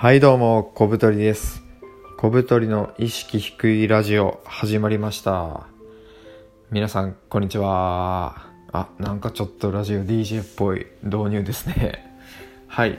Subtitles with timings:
[0.00, 1.62] はいどうも、小太りです。
[2.16, 5.66] 小太りの意識低いラジオ始まりました。
[6.70, 8.46] 皆さん、こんにちは。
[8.72, 12.16] あ、なんかちょっとラジオ DJ っぽい導入ですね。
[12.66, 12.98] はい。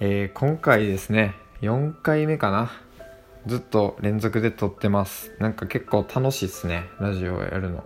[0.00, 2.72] えー今回ですね、4回目かな。
[3.46, 5.30] ずっと連続で撮ってます。
[5.38, 7.84] なんか結構楽しいですね、ラジオをやるの。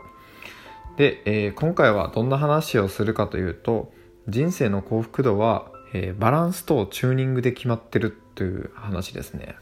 [0.97, 3.93] で、えー今回はどんな話をするかというと
[4.27, 9.57] 人生の幸福度は、えーバランスとチューニングで決まってるという話ですね、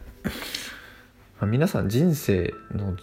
[1.41, 2.97] ま皆さん人生の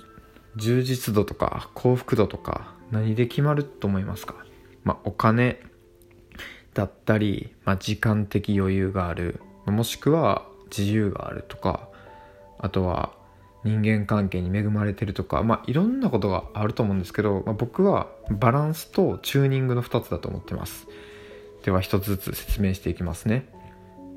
[0.56, 4.36] 充実度とか幸福度とか何で決まると思いますか、
[4.84, 5.62] まあ、お金
[6.74, 9.42] だったり、まあ、時間的余裕がある。
[9.66, 11.90] もしくは自由があるとか
[12.60, 13.12] あとは
[13.64, 20.88] 人間関係に恵まれてるとか、まあ、いろんなことがあると思うんですけど、まあ、僕はバランスとチューニングの2つだと思ってます。
[21.64, 23.50] では1つずつ説明していきますね。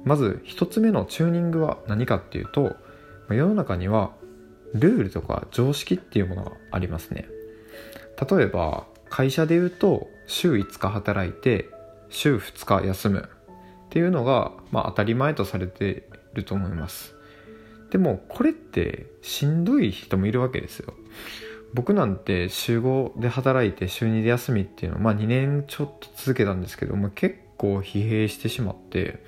[0.05, 2.77] まず1つ目のチューニングは何かっていうと
[3.29, 4.13] 世の中には
[4.75, 7.27] ルールとか常識っていうものがありますね。
[8.31, 11.69] 例えば会社で言うと週5日働いて
[12.09, 13.29] 週2日休む。
[13.91, 17.13] っていうのが、まあ、当たり前とされてると思います。
[17.91, 20.95] でもこれってしんどい人もいるわけですよ。
[21.75, 29.25] 僕なんて週5で働いて週2で休みっていうのをまあ2年ちょっと続けたんですけど、まあ、結構疲弊してしまって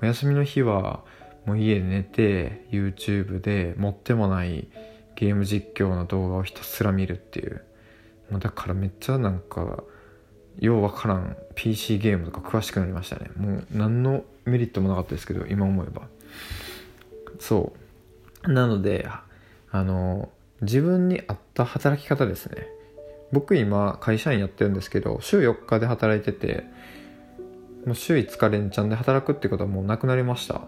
[0.00, 1.04] まあ休みの日は
[1.46, 4.68] もう家で寝て YouTube で持ってもない
[5.16, 7.62] ゲーム実況の動画をひたすら見るっていう。
[8.30, 9.82] まだからめっちゃなんか
[10.58, 13.30] ようわからん PC ゲームとか詳しくなりましたね。
[13.36, 16.02] もう何のメリットもなかったですけど今思えば。
[17.38, 17.72] そ
[18.44, 18.52] う。
[18.52, 19.06] なので
[19.70, 20.30] あの
[20.62, 22.66] 自分に合った働き方ですね。
[23.32, 26.64] 僕今会社員やってるんですけど週4日で働いてて
[27.86, 30.62] もう週5日連チャンで働くってことはもうなくなりました。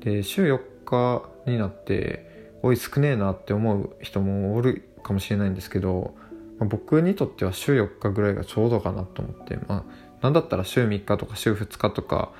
[0.00, 6.14] で週4日になっておい少ねえなって思う人もおるかもしれないんですけど、
[6.58, 12.32] まあ僕にとっては週4日ぐらいがちょうどかなと思ってまあなんだったら週3日とか週2日とか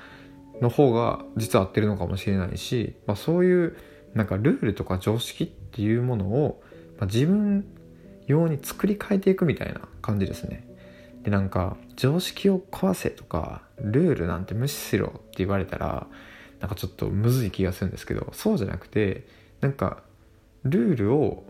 [0.61, 3.77] の方が実は合ってるのかもしれないし、まあ、そういう
[4.13, 6.61] なんかルールとか常識っていうものを、
[6.97, 7.65] まあ、自分
[8.27, 10.67] 用に作り変えていくみたいな感じですね。
[11.23, 16.07] でなんか常識を壊せとかルールなんて無視しろって言われたら
[16.59, 19.27] なんかちょっとむずい気がするんですけどそうじゃなくて
[19.61, 20.03] なんか
[20.63, 21.45] ルールを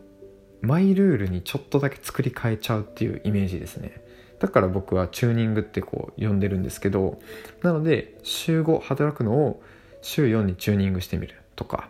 [0.62, 4.02] マイルールにちょっとだけ作り変えちゃうっていうイメージですね。
[4.40, 7.20] だから僕はチューニングってこう呼んでるんですけど
[7.62, 9.62] なので週5働くのを
[10.02, 11.90] 週4にチューニングしてみるとか。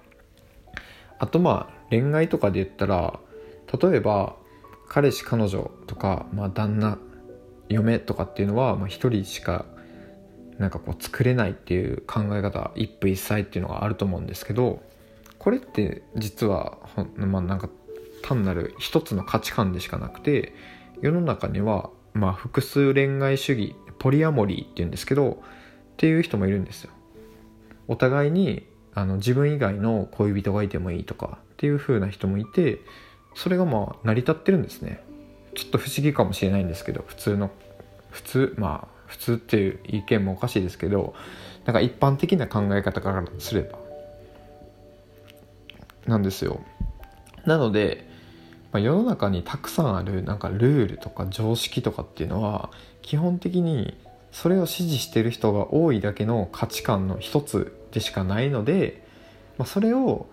[1.19, 3.19] あとまあ恋愛とかで言ったら
[3.79, 4.35] 例えば
[4.87, 6.97] 彼氏彼女とか、まあ、旦那
[7.69, 9.65] 嫁とかっていうのは、まあ、1人しか
[10.57, 14.81] なんかこう作れないっていう考え方一夫一妻っていうのがあると思うんですけど
[15.37, 17.69] これって実はほんまあなんか
[18.21, 20.53] 単なる一つの価値観でしかなくて
[21.01, 25.35] 世の中にはまあ複数恋愛主義ポリアモリーっていうんですけどっ
[25.97, 26.91] ていう人もいるんですよ。
[27.87, 32.79] お互いにあの自分以外の恋人がいてもいいとかっていう風な人もいて
[33.33, 35.03] それがまあ成り立ってるんですね。
[35.55, 37.49] ちょっと不思議かもしれないんですけど普通の
[38.11, 41.13] 普通まあ普通っていう意見もおかしいですけど
[41.65, 43.79] なんか一般的な考え方からすれば。
[46.07, 46.59] なんですよ。
[47.45, 48.07] なので、
[48.71, 52.69] まあ、世の中にたくさんあるなんかルールとか常識とかっていうのは
[53.01, 53.97] 基本的に
[54.31, 59.03] それを支持してる人が多いだけの価値観の一つでしかないので、
[59.57, 60.27] まあ、それを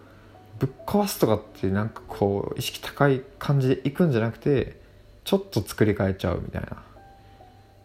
[0.58, 4.80] ぶっ壊すとかってなんかこう意識高い感じでいくんじゃなくて
[5.26, 6.82] ちょっと作り変えちゃうみたいな。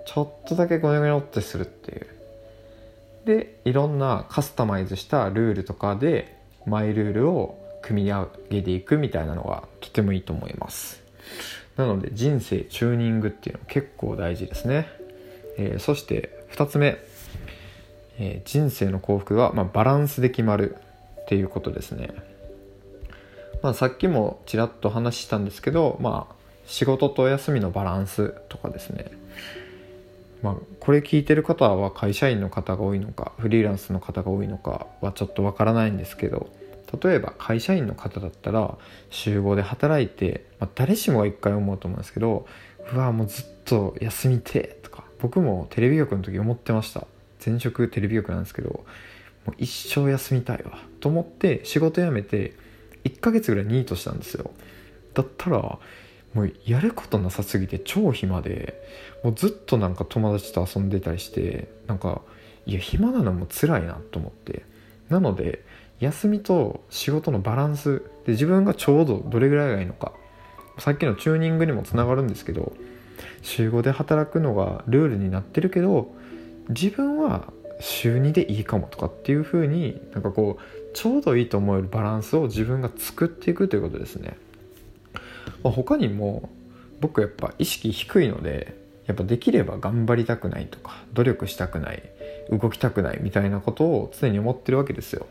[0.06, 2.08] ちょっとだけゴニョゴニョってするっていう。
[3.26, 11.02] でいろんなカスタマイズしたルールとかでマイルールを組み上げていくみたいなのがとてもいいと思います。
[11.78, 14.88] なので人生チューニングっていうのは結構大事ですね、
[15.58, 17.00] えーそして2つ目、
[18.20, 20.76] えー人生の幸福は、まあ、バランスで決まる
[21.22, 22.14] っていうことですね。
[23.64, 29.12] まあ、さっきもちらっと話したんですけど、まあ、仕事と休みのバランスとかですね、
[30.42, 36.50] まあ、これ聞いてる方は会社員の方が多いのかフリーランスの方が多いのかはちょっとわからないんですけど
[37.02, 38.78] 例えば会社員の方だったら
[39.10, 42.46] 週5で働いて、まあ、誰しもが一回思うと思うんですけど
[42.94, 47.08] うわもうずっと休みてとか僕もテレビ局の時思ってました。
[47.44, 48.86] 前職テレビ局なんですけど
[49.46, 52.54] もう一生休みたいわと思って仕事辞めて
[53.04, 54.52] 1ヶ月ぐらいニートしたんですよ。
[55.14, 55.80] だったら
[56.34, 58.82] もうやることなさすぎて超暇で
[59.24, 62.22] もうずっとなんか友達と遊んでたりしてなんか
[62.66, 64.64] いや暇なのも辛いなと思って。
[65.12, 65.64] なので
[66.00, 70.14] 休みと仕事のバランスで自分がちょうどどれぐらいがいいのか
[70.80, 72.74] さっきのチューニングにもつながるんですけど
[73.44, 76.12] 週5で働くのがルールになってるけど
[76.70, 77.52] 自分は
[77.82, 84.38] 週2でいいかもとかっていう風になんかこうちょうどいいと思えるバランスを自分が作っていくということですね、
[85.64, 86.50] まあ、他にも
[87.00, 88.76] 僕やっぱ意識低いので
[89.08, 92.04] やっぱできれば頑張りたくないとか努力したくない
[92.50, 95.26] 動きたくないみたいなことを常に思ってるわけですよ。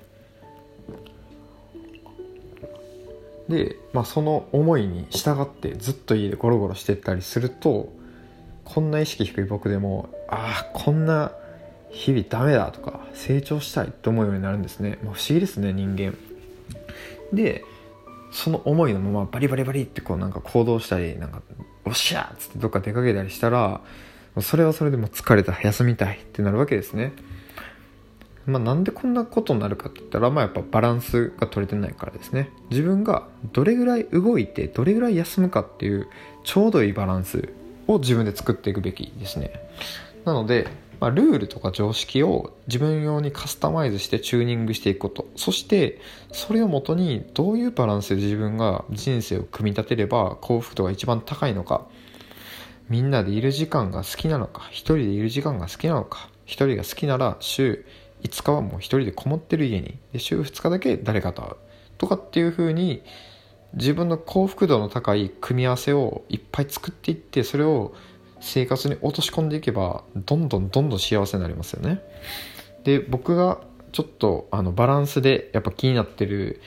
[3.49, 7.93] で、まあ、その思いに従ってずっと家でゴロゴロしてったりすると
[8.65, 11.33] こんな意識低い僕でもああこんな
[11.91, 16.17] 日々ダメだとか成長したいと思うようになるんですね、まあ、不思議ですね人間。
[17.33, 17.65] で
[18.31, 21.43] その思いのままバリバリバリってこうなんか行動したりなんか
[21.85, 23.81] おっしゃっつってどっか出かけたりしたら
[24.41, 27.13] それはそれでも疲れた休みたいってなるわけですね。
[28.47, 32.51] まあ、なんでこんなことになるかって言ったら、まあ、やっぱバランスが取れてないからですね。
[32.71, 36.09] 自分がどれぐらい動いてどれぐらい休むかっていう
[36.45, 37.53] ちょうどいいバランス
[37.87, 39.53] を自分で作っていくべきですね。
[40.25, 40.69] なので、
[41.01, 45.27] まあ、ルールとか常識を自分用にカスタマイズしてチューニングしていくこと。
[45.35, 45.99] そして
[46.31, 51.87] それをもとにどういうバランスで自分が人生を組み立てれば幸福度が一番高いのか。
[52.91, 56.29] みんなでいる時間が好きなのか一人でいる時間が好きなのか。
[56.45, 57.87] 一人が好きなら週
[58.23, 59.99] 5日はもう一人でこもってる家に。
[60.13, 61.57] で週2日だけ誰かと会う。
[61.97, 63.03] とかっていう風に
[63.75, 67.95] 自分の幸福度の高い組み合わせをいっぱい作っていってそれを
[68.41, 72.01] 生活に落とし込んでいけばどんどんどんどん幸せになりますよね。
[72.85, 73.61] で僕が
[73.93, 76.61] ちょっとあのバランスでやっぱ気になってる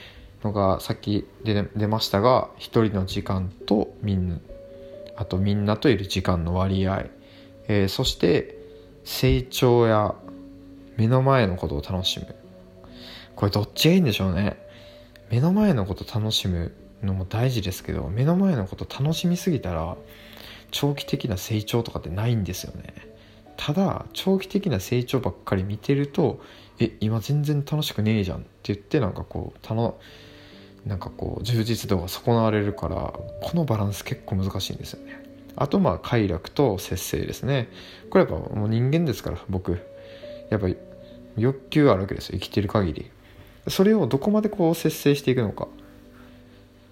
[0.43, 4.39] のがさっきで出ましたが一人の時間とみんな
[5.15, 7.05] あとみんなといる時間の割合、
[7.67, 8.57] えー、そして
[9.03, 10.15] 成長や
[10.97, 12.35] 目の前のことを楽しむ。
[13.35, 14.57] これどっちがいいんでしょうね。
[15.29, 16.71] 目の前のこと楽しむ
[17.01, 19.97] のも大事ですけど目の前のこと楽しみすぎたら
[20.73, 22.93] 長期的な成長とかってないんですよね。
[23.55, 26.41] ただ長期的な成長ばっかり見てると
[26.79, 29.99] え今全然楽しくねえじゃんって言ってなんかこうたの
[30.85, 35.23] なんかこう充実度が損なわれるからこのバランス結構難しいんですよね。
[35.55, 37.69] あとまあ快楽と節制ですね。
[38.09, 39.79] これやっぱもう人間ですから僕。
[40.49, 40.67] やっぱ
[41.37, 42.39] 欲求あるわけですよ。
[42.39, 43.11] 生きてる限り。
[43.67, 45.67] それをどこまでこう節制していくのか。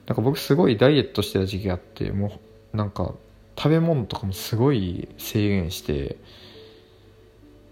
[0.06, 2.40] なんか僕すごいダイエットしてた時期があっても
[2.74, 3.14] うなんか
[3.58, 6.18] 食べ物とかもすごい制限して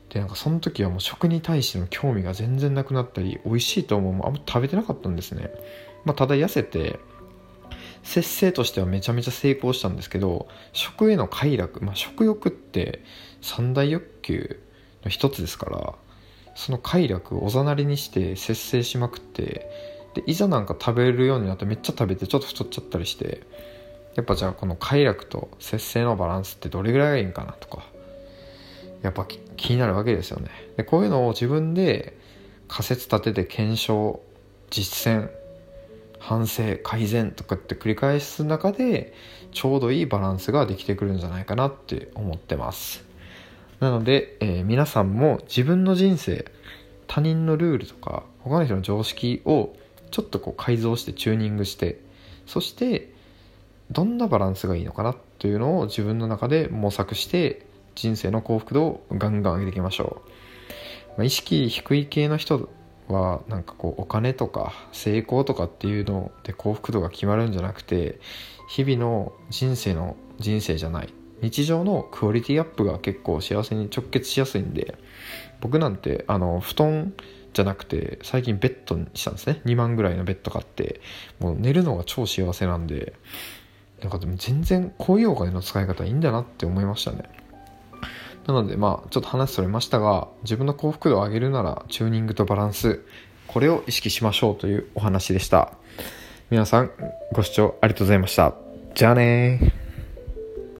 [0.09, 5.51] でなんかその時はもう食に対しての興味が全然なくなったり美味しいと思うもあんま食べてなかったんですね、
[6.03, 6.99] まあ、ただ痩せて
[8.03, 13.03] 節制としてはめちゃめちゃ成功したんですけど食への快楽、まあ、食欲って
[13.41, 14.59] 三大欲求
[15.03, 15.93] の一つですから
[16.55, 19.69] その快楽をおざなりにして節制しまくって
[20.15, 23.43] でいざなんか食べるようになってめっちゃ食べてちょっと太っちゃったりして
[24.15, 27.83] やっぱじゃあこの快楽と節制のバランスってどれぐらいがいいんかなとか
[29.01, 29.25] やっぱ
[29.55, 30.49] 気になるわけですよね。
[30.77, 32.17] でこういうのを自分で
[32.67, 34.21] 仮説立てて検証
[34.69, 35.29] 実践
[36.19, 39.13] 反省改善とかって繰り返す中で
[39.51, 43.03] ちょうどいいバランスができてくるんじゃないかなって思ってます。
[43.79, 46.45] なので、えー、皆さんも自分の人生
[47.07, 49.73] 他人のルールとか他の人の常識を
[50.11, 52.01] ちょっとこう改造してチューニングして
[52.45, 53.13] そして
[53.91, 57.65] どんなバランスがいいのかなというのを自分の中で模索して
[57.95, 62.69] 人生の幸福度をガンガン上げていきましょう、まあ、意識低い系の人
[63.07, 68.19] はなんかこうお金とか成功とかっていうので幸福度が決まるんじゃなくて
[68.69, 71.13] 日々の人生の人生じゃない。
[71.41, 74.97] 日常のクオリティアップが結構幸せに直結しやすいんで
[75.61, 77.13] 僕なんてあの布団
[77.53, 79.61] じゃなくて最近ベッドにしたんですね。
[79.65, 81.01] 2万ぐらいのベッド買って
[81.39, 83.13] もう寝るのが超幸せなんで
[84.01, 87.23] なんかでも全然こういうお金の使い方いいんだなって思いましたね。
[88.47, 93.01] なのでまあちょっと話それましたが自分の幸福度を上げるならチューニングとバランス
[93.47, 95.73] これを意識しましょうというお話でした。
[96.49, 96.91] 皆さん
[97.31, 98.53] ご視聴ありがとうございました。
[98.95, 99.78] じゃあね